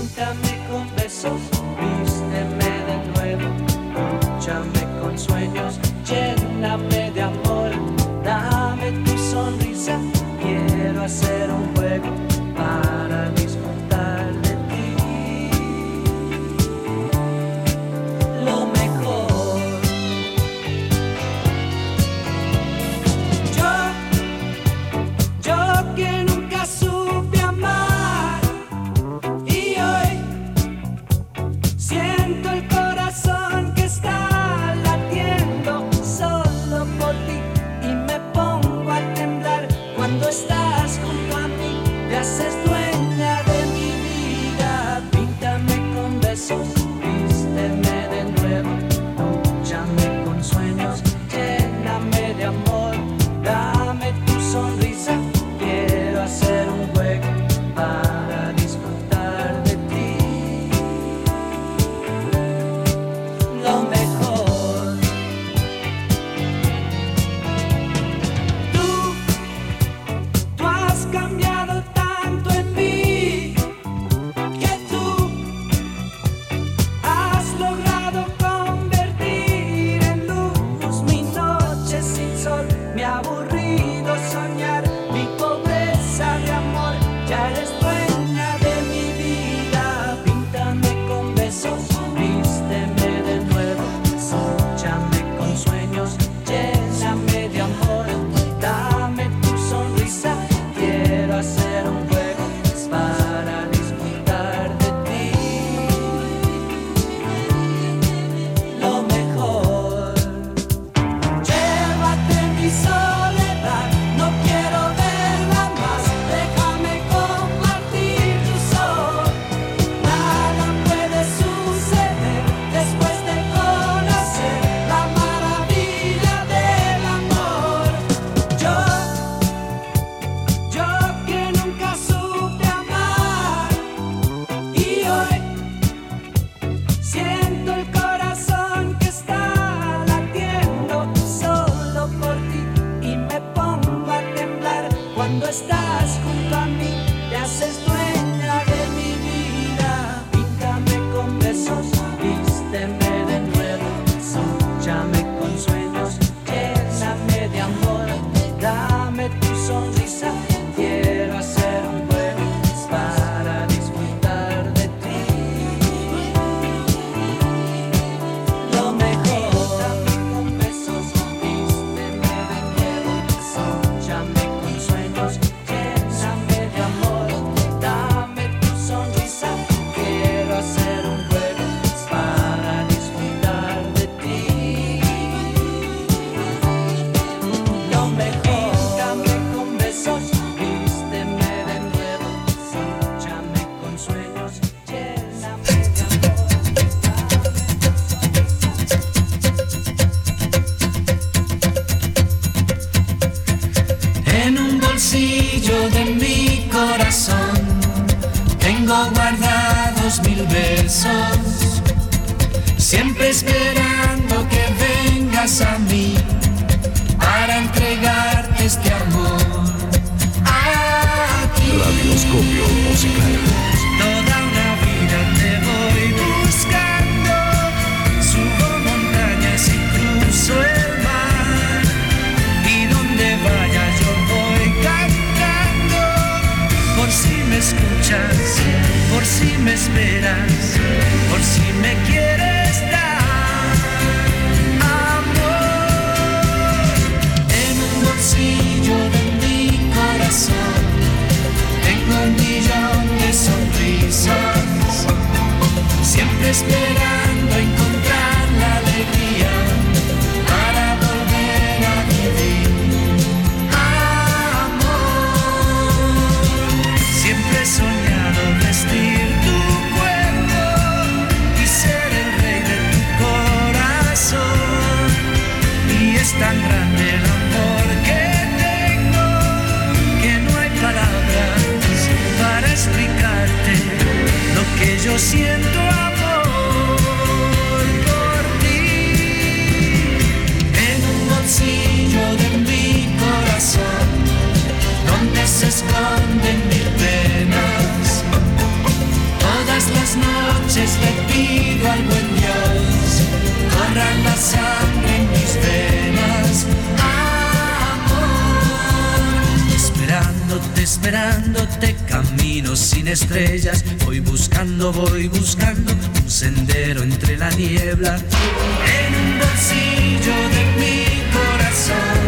[316.88, 321.04] pero entre la niebla, en un bolsillo de mi
[321.34, 322.24] corazón,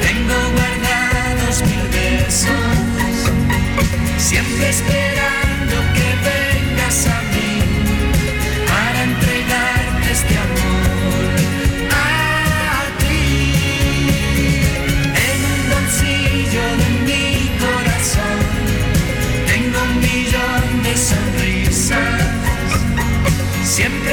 [0.00, 2.54] tengo guardados mil besos,
[4.16, 7.27] siempre esperando que vengas a mí.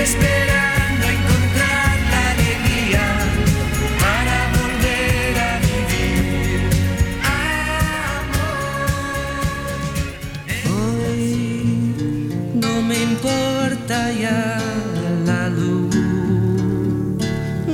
[0.08, 3.06] Esperando encontrar la alegría
[4.04, 6.60] para volver a vivir,
[8.24, 8.60] amor.
[10.76, 11.24] Hoy
[12.54, 14.42] no me importa ya
[15.26, 15.96] la luz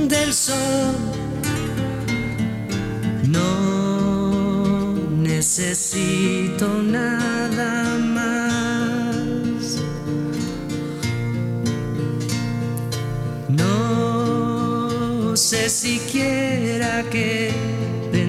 [0.08, 0.96] del sol,
[3.28, 3.50] no
[5.18, 7.11] necesito nada.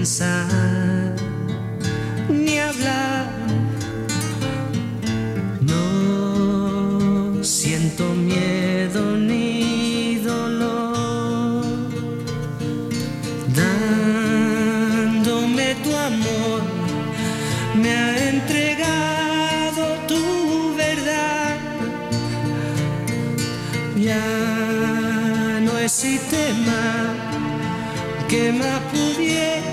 [0.04, 0.63] inside.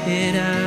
[0.07, 0.60] it.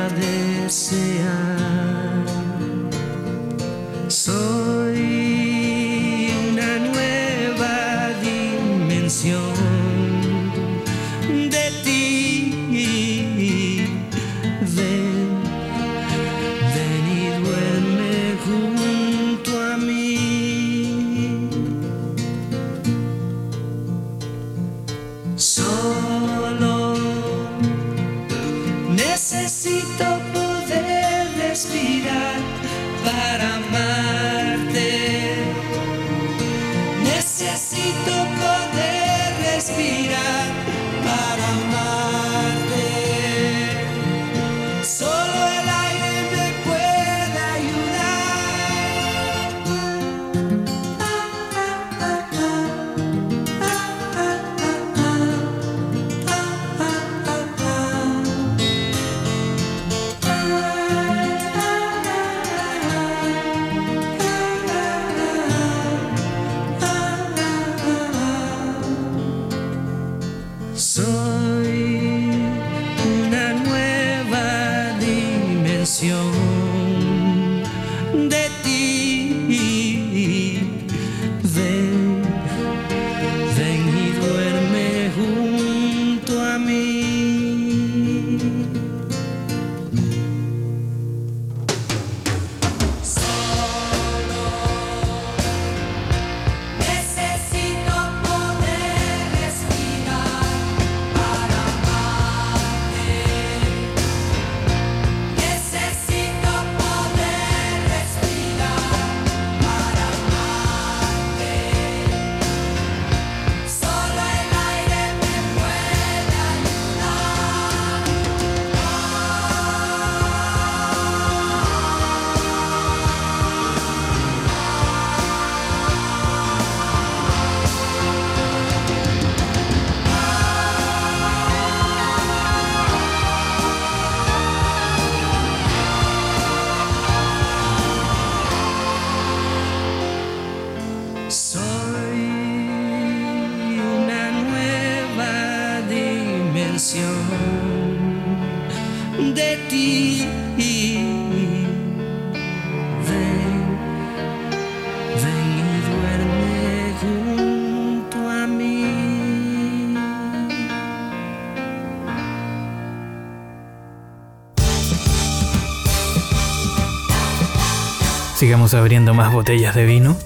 [168.54, 170.16] Sigamos abriendo más botellas de vino.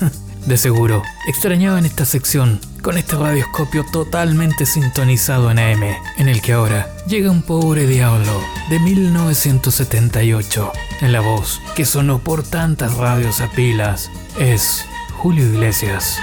[0.44, 5.84] De seguro, extrañaban esta sección con este radioscopio totalmente sintonizado en AM,
[6.18, 10.72] en el que ahora llega un pobre diablo de 1978.
[11.00, 14.84] En la voz que sonó por tantas radios a pilas es
[15.18, 16.18] Julio Iglesias.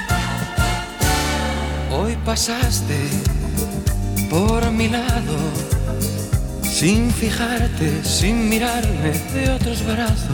[1.89, 2.97] Hoy pasaste
[4.29, 5.37] por mi lado
[6.73, 10.32] sin fijarte, sin mirarme de otros brazos.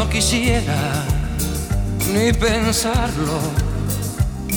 [0.00, 1.04] No quisiera
[2.10, 3.38] ni pensarlo,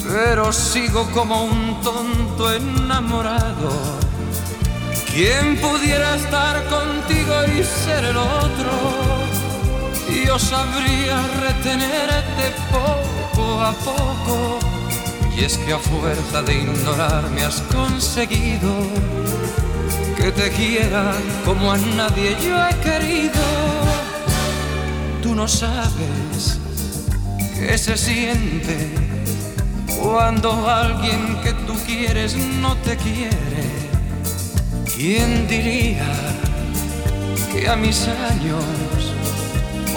[0.08, 3.70] pero sigo como un tonto enamorado.
[5.14, 8.72] ¿Quién pudiera estar contigo y ser el otro?
[10.26, 14.60] Yo sabría retenerte poco a poco.
[15.36, 18.72] Y es que a fuerza de ignorarme has conseguido
[20.16, 21.12] que te quiera
[21.44, 24.03] como a nadie yo he querido.
[25.24, 26.60] Tú no sabes
[27.58, 28.94] qué se siente
[30.02, 33.64] cuando alguien que tú quieres no te quiere.
[34.94, 36.06] ¿Quién diría
[37.54, 38.66] que a mis años,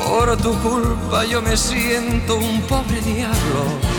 [0.06, 3.95] por tu culpa, yo me siento un pobre diablo?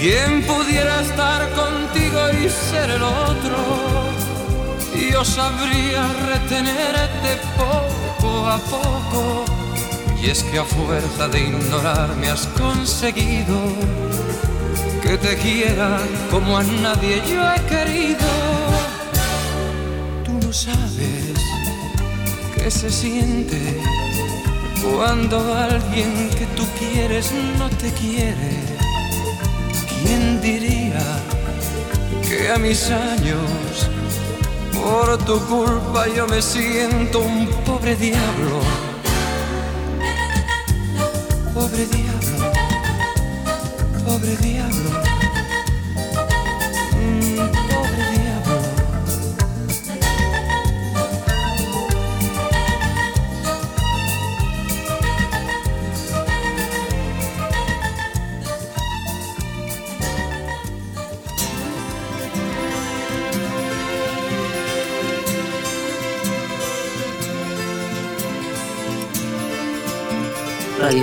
[0.00, 3.56] ¿Quién pudiera estar contigo y ser el otro?
[5.12, 9.44] Yo sabría retenerte poco a poco.
[10.22, 13.58] Y es que a fuerza de ignorarme has conseguido
[15.02, 15.98] que te quiera
[16.30, 18.30] como a nadie yo he querido.
[20.24, 21.34] Tú no sabes
[22.56, 23.78] qué se siente
[24.82, 28.79] cuando alguien que tú quieres no te quiere.
[30.02, 31.00] ¿Quién diría
[32.26, 33.88] que a mis años,
[34.72, 38.60] por tu culpa, yo me siento un pobre diablo?
[41.54, 42.52] Pobre diablo,
[44.06, 44.90] pobre diablo,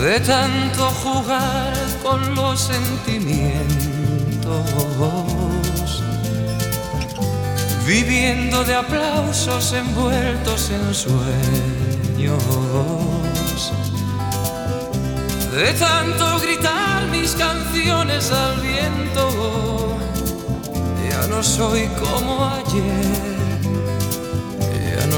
[0.00, 3.62] De tanto jugar con los sentimientos,
[7.86, 12.42] viviendo de aplausos envueltos en sueños.
[15.52, 19.96] De tanto gritar mis canciones al viento,
[21.10, 23.29] ya no soy como ayer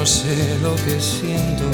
[0.03, 1.70] no sé lo que siento,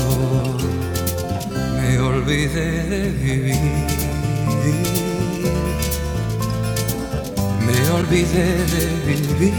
[1.80, 3.56] me olvidé de vivir,
[7.66, 9.54] me olvidé de vivir,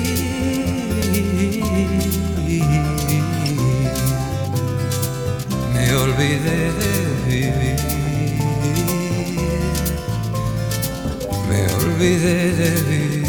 [5.74, 6.94] me olvidé de
[7.28, 7.80] vivir,
[11.50, 13.29] me olvidé de vivir.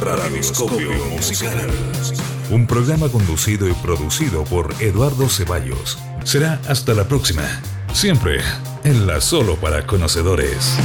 [0.00, 1.70] Radioscopio Musical.
[2.50, 5.96] Un programa conducido y producido por Eduardo Ceballos.
[6.24, 7.44] Será hasta la próxima.
[7.92, 8.40] Siempre
[8.82, 10.76] en la solo para conocedores.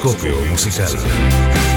[0.00, 1.69] Radioscopio Musical.